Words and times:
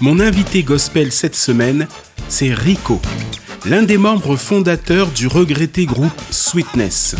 Mon 0.00 0.20
invité 0.20 0.62
gospel 0.62 1.10
cette 1.10 1.34
semaine, 1.34 1.88
c'est 2.28 2.54
Rico, 2.54 3.00
l'un 3.64 3.82
des 3.82 3.98
membres 3.98 4.36
fondateurs 4.36 5.08
du 5.08 5.26
regretté 5.26 5.86
groupe 5.86 6.12
Sweetness. 6.30 7.16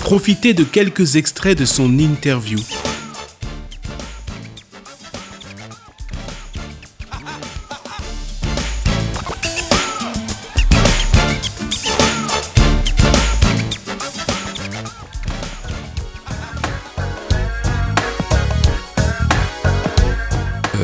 Profitez 0.00 0.52
de 0.52 0.64
quelques 0.64 1.14
extraits 1.14 1.56
de 1.56 1.64
son 1.64 2.00
interview. 2.00 2.58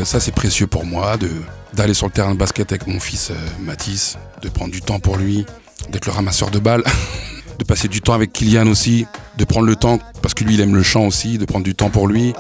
Ça, 0.07 0.21
c'est 0.21 0.33
précieux 0.33 0.69
pour 0.69 0.87
moi 0.87 1.17
de 1.17 1.29
d'aller 1.75 1.93
sur 1.93 2.07
le 2.07 2.13
terrain 2.13 2.33
de 2.33 2.39
basket 2.39 2.71
avec 2.71 2.87
mon 2.87 3.01
fils 3.01 3.31
euh, 3.31 3.35
Mathis, 3.61 4.17
de 4.41 4.49
prendre 4.49 4.71
du 4.71 4.81
temps 4.81 5.01
pour 5.01 5.17
lui, 5.17 5.45
d'être 5.91 6.07
le 6.07 6.13
ramasseur 6.13 6.51
de 6.51 6.59
balles, 6.59 6.85
de 7.59 7.65
passer 7.65 7.89
du 7.89 8.01
temps 8.01 8.15
avec 8.15 8.33
Kylian 8.33 8.67
aussi, 8.69 9.05
de 9.37 9.45
prendre 9.45 9.67
le 9.67 9.75
temps, 9.77 9.99
parce 10.23 10.33
que 10.33 10.45
lui, 10.45 10.55
il 10.55 10.61
aime 10.61 10.75
le 10.75 10.83
chant 10.83 11.05
aussi, 11.05 11.37
de 11.39 11.45
prendre 11.45 11.65
du 11.65 11.75
temps 11.75 11.91
pour 11.91 12.07
lui. 12.07 12.33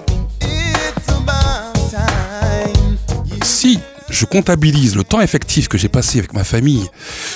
Si 3.42 3.80
je 4.08 4.24
comptabilise 4.24 4.96
le 4.96 5.04
temps 5.04 5.20
effectif 5.20 5.68
que 5.68 5.76
j'ai 5.76 5.88
passé 5.88 6.20
avec 6.20 6.32
ma 6.32 6.44
famille, 6.44 6.88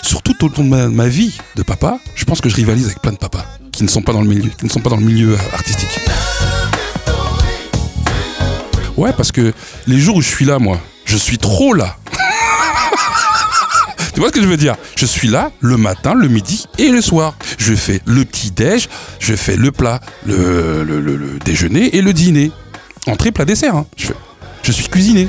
surtout 0.02 0.32
tout 0.32 0.46
au 0.46 0.62
long 0.62 0.86
de 0.86 0.94
ma, 0.94 1.08
vie 1.08 1.36
de 1.56 1.62
papa, 1.62 1.98
je 2.14 2.24
pense 2.24 2.40
que 2.40 2.48
je 2.48 2.54
rivalise 2.54 2.86
avec 2.86 3.02
plein 3.02 3.12
de 3.12 3.18
papas 3.18 3.44
qui 3.72 3.82
ne 3.82 3.88
sont 3.88 4.02
pas 4.02 4.12
dans 4.12 4.22
le 4.22 4.28
milieu, 4.28 4.48
qui 4.48 4.64
ne 4.64 4.70
sont 4.70 4.80
pas 4.80 4.90
dans 4.90 4.96
le 4.96 5.04
milieu 5.04 5.36
artistique. 5.52 6.00
Ouais, 9.00 9.14
parce 9.16 9.32
que 9.32 9.54
les 9.86 9.98
jours 9.98 10.16
où 10.16 10.20
je 10.20 10.28
suis 10.28 10.44
là, 10.44 10.58
moi, 10.58 10.78
je 11.06 11.16
suis 11.16 11.38
trop 11.38 11.72
là. 11.72 11.96
tu 14.12 14.20
vois 14.20 14.28
ce 14.28 14.34
que 14.34 14.42
je 14.42 14.46
veux 14.46 14.58
dire? 14.58 14.76
Je 14.94 15.06
suis 15.06 15.26
là 15.26 15.52
le 15.60 15.78
matin, 15.78 16.12
le 16.12 16.28
midi 16.28 16.66
et 16.76 16.90
le 16.90 17.00
soir. 17.00 17.32
Je 17.56 17.74
fais 17.74 18.02
le 18.04 18.26
petit 18.26 18.50
déj, 18.50 18.90
je 19.18 19.34
fais 19.34 19.56
le 19.56 19.72
plat, 19.72 20.02
le, 20.26 21.38
déjeuner 21.42 21.96
et 21.96 22.02
le 22.02 22.12
dîner. 22.12 22.52
Entrée, 23.06 23.32
plat, 23.32 23.46
dessert. 23.46 23.74
hein. 23.74 23.86
Je 24.62 24.70
suis 24.70 24.88
cuisiné. 24.88 25.28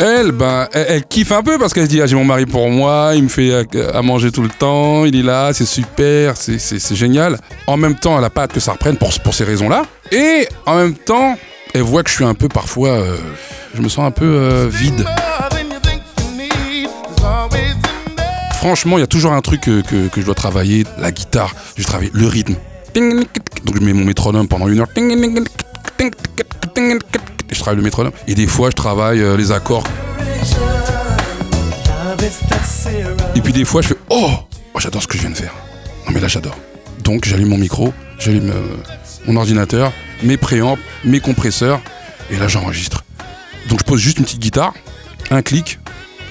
Elle, 0.00 0.30
ben, 0.32 0.68
elle, 0.72 1.02
kiffe 1.04 1.32
un 1.32 1.42
peu 1.42 1.58
parce 1.58 1.72
qu'elle 1.74 1.84
se 1.84 1.88
dit 1.90 2.00
ah, 2.00 2.06
j'ai 2.06 2.14
mon 2.14 2.24
mari 2.24 2.46
pour 2.46 2.70
moi, 2.70 3.12
il 3.14 3.24
me 3.24 3.28
fait 3.28 3.52
à, 3.52 3.98
à 3.98 4.02
manger 4.02 4.30
tout 4.30 4.42
le 4.42 4.48
temps, 4.48 5.04
il 5.04 5.16
est 5.16 5.22
là, 5.22 5.52
c'est 5.52 5.64
super, 5.66 6.36
c'est 6.36 6.94
génial. 6.94 7.38
En 7.66 7.76
même 7.76 7.96
temps, 7.96 8.16
elle 8.18 8.24
a 8.24 8.30
pas 8.30 8.42
hâte 8.42 8.52
que 8.52 8.60
ça 8.60 8.72
reprenne 8.72 8.96
pour, 8.96 9.10
pour 9.20 9.34
ces 9.34 9.44
raisons-là. 9.44 9.82
Et 10.12 10.46
en 10.66 10.76
même 10.76 10.94
temps, 10.94 11.36
elle 11.74 11.82
voit 11.82 12.02
que 12.04 12.10
je 12.10 12.14
suis 12.14 12.24
un 12.24 12.34
peu 12.34 12.48
parfois, 12.48 12.90
euh, 12.90 13.16
je 13.74 13.82
me 13.82 13.88
sens 13.88 14.06
un 14.06 14.10
peu 14.12 14.24
euh, 14.24 14.68
vide. 14.70 15.04
Franchement, 18.58 18.98
il 18.98 19.00
y 19.00 19.04
a 19.04 19.08
toujours 19.08 19.32
un 19.32 19.40
truc 19.40 19.60
que, 19.62 19.80
que- 19.82 20.08
que 20.08 20.20
je 20.20 20.26
dois 20.26 20.34
travailler, 20.34 20.84
la 20.98 21.10
guitare, 21.12 21.54
je 21.76 21.84
travaille 21.84 22.10
le 22.12 22.26
rythme. 22.28 22.54
Donc 23.64 23.76
je 23.76 23.80
mets 23.84 23.92
mon 23.92 24.04
métronome 24.04 24.46
pendant 24.48 24.68
une 24.68 24.80
heure. 24.80 24.88
Et 27.50 27.54
je 27.54 27.60
travaille 27.60 27.76
le 27.76 27.82
métronome. 27.82 28.12
Et 28.26 28.34
des 28.34 28.46
fois, 28.46 28.70
je 28.70 28.74
travaille 28.76 29.20
euh, 29.20 29.36
les 29.36 29.52
accords. 29.52 29.84
Et 33.34 33.40
puis 33.40 33.52
des 33.52 33.64
fois, 33.64 33.82
je 33.82 33.88
fais 33.88 33.96
Oh, 34.10 34.30
Oh, 34.74 34.80
J'adore 34.80 35.02
ce 35.02 35.06
que 35.08 35.16
je 35.16 35.22
viens 35.22 35.30
de 35.30 35.36
faire. 35.36 35.54
Non, 36.06 36.12
mais 36.12 36.20
là, 36.20 36.28
j'adore. 36.28 36.56
Donc, 37.04 37.24
j'allume 37.24 37.48
mon 37.48 37.58
micro, 37.58 37.92
j'allume 38.18 38.50
euh, 38.50 38.76
mon 39.26 39.36
ordinateur, 39.36 39.92
mes 40.22 40.36
préamps, 40.36 40.76
mes 41.04 41.20
compresseurs, 41.20 41.80
et 42.30 42.36
là, 42.36 42.48
j'enregistre. 42.48 43.04
Donc, 43.68 43.80
je 43.80 43.84
pose 43.84 44.00
juste 44.00 44.18
une 44.18 44.24
petite 44.24 44.40
guitare, 44.40 44.74
un 45.30 45.42
clic, 45.42 45.78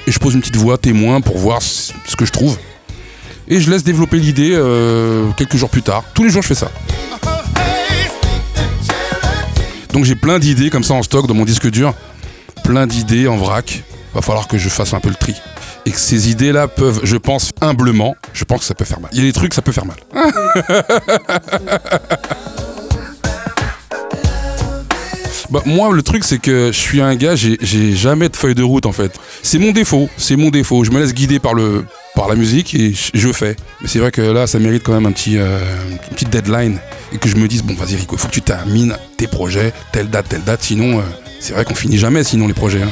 et 0.06 0.12
je 0.12 0.20
pose 0.20 0.34
une 0.36 0.41
petite 0.41 0.56
voix 0.56 0.78
témoin 0.78 1.22
pour 1.22 1.38
voir 1.38 1.62
ce 1.62 1.94
que 2.18 2.25
je 2.25 2.31
trouve. 2.31 2.58
Et 3.47 3.59
je 3.62 3.70
laisse 3.72 3.84
développer 3.84 4.18
l'idée 4.18 4.52
euh, 4.53 5.31
quelques 5.38 5.56
jours 5.56 5.70
plus 5.70 5.81
tard. 5.81 6.03
Tous 6.14 6.24
les 6.24 6.30
jours, 6.30 6.41
je 6.41 6.47
fais 6.50 6.56
ça. 6.56 6.72
Donc 9.97 10.06
j'ai 10.06 10.13
plein 10.13 10.38
d'idées 10.38 10.69
comme 10.69 10.84
ça 10.84 10.94
en 10.94 11.02
stock 11.02 11.25
dans 11.25 11.34
mon 11.34 11.44
disque 11.44 11.72
dur, 11.72 11.91
plein 12.63 12.85
d'idées 12.85 13.28
en 13.28 13.35
vrac. 13.35 13.84
Va 14.13 14.22
falloir 14.22 14.47
que 14.47 14.59
je 14.59 14.69
fasse 14.69 14.94
un 14.94 15.00
peu 15.00 15.09
le 15.09 15.16
tri. 15.16 15.34
Et 15.88 15.91
que 15.91 15.97
ces 16.00 16.30
idées-là 16.30 16.68
peuvent, 16.68 17.00
je 17.02 17.18
pense 17.18 17.52
humblement, 17.62 18.16
je 18.31 18.44
pense 18.44 18.59
que 18.59 18.66
ça 18.68 18.75
peut 18.75 18.85
faire 18.85 19.00
mal. 19.00 19.09
Il 19.12 19.18
y 19.18 19.22
a 19.22 19.24
des 19.24 19.34
trucs, 19.34 19.56
ça 19.56 19.63
peut 19.63 19.72
faire 19.72 19.88
mal. 19.88 19.97
Bah, 25.50 25.62
moi, 25.66 25.94
le 25.94 26.02
truc, 26.02 26.25
c'est 26.25 26.40
que 26.40 26.74
je 26.74 26.78
suis 26.78 27.00
un 27.00 27.16
gars, 27.16 27.38
j'ai 27.38 27.96
jamais 27.96 28.28
de 28.28 28.35
feuille 28.35 28.53
de 28.53 28.64
route 28.64 28.85
en 28.85 28.91
fait. 28.91 29.14
C'est 29.41 29.59
mon 29.59 29.72
défaut, 29.72 30.09
c'est 30.18 30.35
mon 30.35 30.50
défaut. 30.50 30.84
Je 30.84 30.91
me 30.91 31.00
laisse 31.00 31.14
guider 31.14 31.40
par, 31.40 31.53
le, 31.53 31.85
par 32.16 32.28
la 32.28 32.35
musique 32.35 32.75
et 32.75 32.91
je, 32.91 33.12
je 33.14 33.31
fais. 33.31 33.56
Mais 33.79 33.88
c'est 33.88 34.00
vrai 34.00 34.12
que 34.12 34.22
là, 34.22 34.46
ça 34.46 34.59
mérite 34.59 34.84
quand 34.84 34.91
même 34.91 35.06
un 35.06 35.14
petit, 35.14 35.38
euh, 35.38 35.58
une 35.90 35.97
petite 36.16 36.29
deadline 36.29 36.79
et 37.13 37.18
que 37.18 37.29
je 37.29 37.35
me 37.35 37.47
dise, 37.47 37.63
bon, 37.63 37.73
vas-y, 37.75 37.95
Rico, 37.95 38.18
faut 38.18 38.28
que 38.28 38.34
tu 38.34 38.41
termines 38.41 38.97
tes 39.18 39.28
projets, 39.28 39.73
telle 39.91 40.09
date, 40.09 40.29
telle 40.29 40.44
date. 40.44 40.62
Sinon, 40.63 41.00
euh, 41.00 41.01
c'est 41.40 41.53
vrai 41.53 41.66
qu'on 41.66 41.75
finit 41.75 41.97
jamais 41.97 42.23
sinon 42.23 42.47
les 42.47 42.53
projets. 42.53 42.81
hein. 42.84 42.90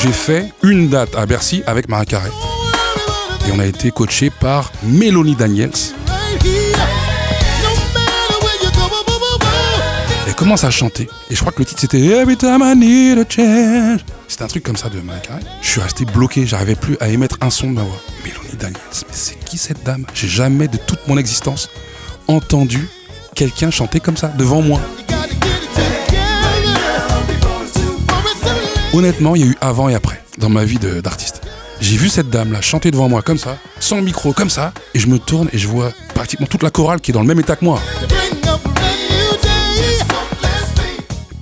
J'ai 0.00 0.12
fait 0.12 0.52
une 0.62 0.88
date 0.88 1.14
à 1.16 1.26
Bercy 1.26 1.62
avec 1.66 1.88
Maria 1.88 2.04
Carré. 2.04 2.30
Et 3.48 3.52
on 3.54 3.58
a 3.58 3.66
été 3.66 3.90
coaché 3.90 4.30
par 4.30 4.70
Mélanie 4.84 5.34
Daniels. 5.34 5.70
Commence 10.38 10.62
à 10.62 10.70
chanter. 10.70 11.08
Et 11.30 11.34
je 11.34 11.40
crois 11.40 11.50
que 11.50 11.58
le 11.58 11.64
titre 11.64 11.80
c'était 11.80 11.98
Every 11.98 12.36
time 12.36 12.62
I 12.62 12.76
need 12.76 13.18
a 13.18 13.24
change. 13.28 14.04
C'était 14.28 14.44
un 14.44 14.46
truc 14.46 14.62
comme 14.62 14.76
ça 14.76 14.88
de 14.88 15.00
Maria 15.00 15.20
Carré. 15.20 15.40
Je 15.60 15.68
suis 15.68 15.80
resté 15.80 16.04
bloqué, 16.04 16.46
j'arrivais 16.46 16.76
plus 16.76 16.96
à 17.00 17.08
émettre 17.08 17.38
un 17.40 17.50
son 17.50 17.70
de 17.70 17.72
ma 17.72 17.82
voix. 17.82 18.00
Mélanie 18.24 18.56
Daniels, 18.56 18.80
mais 19.08 19.14
c'est 19.14 19.38
qui 19.44 19.58
cette 19.58 19.82
dame? 19.82 20.06
J'ai 20.14 20.28
jamais 20.28 20.68
de 20.68 20.76
toute 20.76 21.08
mon 21.08 21.18
existence 21.18 21.68
entendu 22.28 22.88
quelqu'un 23.34 23.72
chanter 23.72 23.98
comme 23.98 24.16
ça 24.16 24.28
devant 24.28 24.62
moi. 24.62 24.80
Honnêtement, 28.92 29.34
il 29.34 29.42
y 29.42 29.44
a 29.44 29.48
eu 29.48 29.56
avant 29.60 29.88
et 29.88 29.94
après 29.96 30.22
dans 30.38 30.48
ma 30.48 30.64
vie 30.64 30.78
d'artiste. 30.78 31.40
J'ai 31.80 31.96
vu 31.96 32.08
cette 32.08 32.30
dame 32.30 32.52
là 32.52 32.60
chanter 32.60 32.92
devant 32.92 33.08
moi 33.08 33.22
comme 33.22 33.38
ça, 33.38 33.56
sans 33.80 34.02
micro 34.02 34.32
comme 34.32 34.50
ça, 34.50 34.72
et 34.94 35.00
je 35.00 35.08
me 35.08 35.18
tourne 35.18 35.48
et 35.52 35.58
je 35.58 35.66
vois 35.66 35.92
pratiquement 36.14 36.46
toute 36.46 36.62
la 36.62 36.70
chorale 36.70 37.00
qui 37.00 37.10
est 37.10 37.14
dans 37.14 37.22
le 37.22 37.26
même 37.26 37.40
état 37.40 37.56
que 37.56 37.64
moi. 37.64 37.80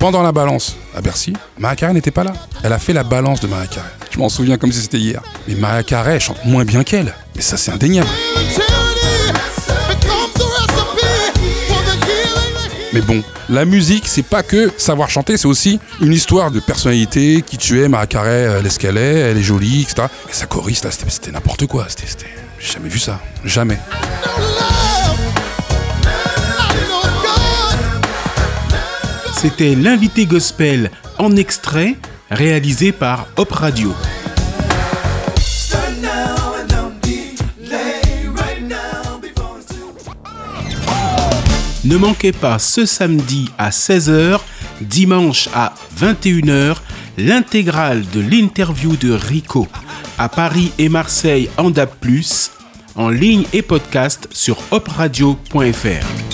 Pendant 0.06 0.22
la 0.22 0.30
balance 0.30 0.76
à 0.94 1.00
Bercy, 1.00 1.32
Maria 1.58 1.74
Carré 1.74 1.92
n'était 1.92 2.12
pas 2.12 2.22
là. 2.22 2.32
Elle 2.62 2.72
a 2.72 2.78
fait 2.78 2.92
la 2.92 3.02
balance 3.02 3.40
de 3.40 3.48
Maria 3.48 3.66
Carré. 3.66 3.88
Je 4.12 4.20
m'en 4.20 4.28
souviens 4.28 4.56
comme 4.56 4.70
si 4.70 4.80
c'était 4.80 4.98
hier. 5.00 5.20
Mais 5.48 5.56
Maria 5.56 5.82
Carré 5.82 6.20
chante 6.20 6.44
moins 6.44 6.64
bien 6.64 6.84
qu'elle. 6.84 7.12
Et 7.36 7.42
ça 7.42 7.56
c'est 7.56 7.72
indéniable. 7.72 8.06
Mais 12.92 13.00
bon, 13.00 13.20
la 13.48 13.64
musique, 13.64 14.04
c'est 14.06 14.22
pas 14.22 14.44
que 14.44 14.72
savoir 14.78 15.10
chanter, 15.10 15.36
c'est 15.36 15.48
aussi 15.48 15.80
une 16.00 16.12
histoire 16.12 16.52
de 16.52 16.60
personnalité, 16.60 17.42
qui 17.44 17.58
tu 17.58 17.82
es, 17.82 17.88
Maria 17.88 18.06
Carré, 18.06 18.42
elle 18.60 18.64
est 18.64 18.70
ce 18.70 18.78
qu'elle 18.78 18.98
est, 18.98 19.18
elle 19.18 19.38
est 19.38 19.42
jolie, 19.42 19.82
etc. 19.82 20.06
Mais 20.28 20.32
sa 20.34 20.46
choriste, 20.46 20.84
là, 20.84 20.90
c'était 20.92 21.32
n'importe 21.32 21.66
quoi. 21.66 21.86
C'était- 21.88 22.26
J'ai 22.60 22.74
jamais 22.74 22.88
vu 22.88 23.00
ça. 23.00 23.18
Jamais. 23.44 23.80
C'était 29.48 29.76
l'invité 29.76 30.26
gospel 30.26 30.90
en 31.20 31.36
extrait 31.36 31.94
réalisé 32.32 32.90
par 32.90 33.28
Hop 33.36 33.52
Radio. 33.52 33.94
Ne 41.84 41.96
manquez 41.96 42.32
pas 42.32 42.58
ce 42.58 42.86
samedi 42.86 43.48
à 43.56 43.70
16h, 43.70 44.40
dimanche 44.80 45.48
à 45.54 45.74
21h, 45.96 46.78
l'intégrale 47.16 48.02
de 48.12 48.18
l'interview 48.18 48.96
de 48.96 49.12
Rico 49.12 49.68
à 50.18 50.28
Paris 50.28 50.72
et 50.78 50.88
Marseille 50.88 51.48
en 51.56 51.70
DAB+, 51.70 51.92
en 52.96 53.10
ligne 53.10 53.44
et 53.52 53.62
podcast 53.62 54.26
sur 54.32 54.58
hopradio.fr. 54.72 56.25